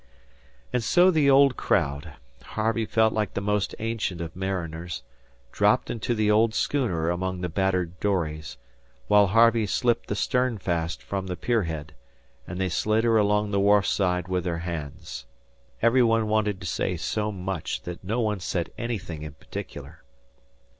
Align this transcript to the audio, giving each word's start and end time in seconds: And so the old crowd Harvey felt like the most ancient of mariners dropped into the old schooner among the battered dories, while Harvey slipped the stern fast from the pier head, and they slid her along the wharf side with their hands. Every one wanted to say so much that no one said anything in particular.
And 0.73 0.83
so 0.83 1.11
the 1.11 1.29
old 1.29 1.57
crowd 1.57 2.13
Harvey 2.41 2.87
felt 2.87 3.13
like 3.13 3.35
the 3.35 3.39
most 3.39 3.75
ancient 3.77 4.19
of 4.19 4.35
mariners 4.35 5.03
dropped 5.51 5.91
into 5.91 6.15
the 6.15 6.31
old 6.31 6.55
schooner 6.55 7.11
among 7.11 7.41
the 7.41 7.49
battered 7.49 7.99
dories, 7.99 8.57
while 9.07 9.27
Harvey 9.27 9.67
slipped 9.67 10.07
the 10.07 10.15
stern 10.15 10.57
fast 10.57 11.03
from 11.03 11.27
the 11.27 11.35
pier 11.37 11.65
head, 11.65 11.93
and 12.47 12.59
they 12.59 12.67
slid 12.67 13.03
her 13.03 13.17
along 13.17 13.51
the 13.51 13.59
wharf 13.59 13.85
side 13.85 14.27
with 14.27 14.43
their 14.43 14.57
hands. 14.65 15.27
Every 15.83 16.01
one 16.01 16.27
wanted 16.27 16.59
to 16.61 16.65
say 16.65 16.97
so 16.97 17.31
much 17.31 17.83
that 17.83 18.03
no 18.03 18.21
one 18.21 18.39
said 18.39 18.71
anything 18.79 19.21
in 19.21 19.33
particular. 19.33 20.01